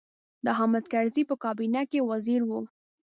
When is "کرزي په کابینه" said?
0.91-1.81